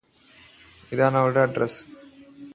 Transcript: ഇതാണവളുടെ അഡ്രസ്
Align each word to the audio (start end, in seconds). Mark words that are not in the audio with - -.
ഇതാണവളുടെ 0.91 1.41
അഡ്രസ് 1.41 1.79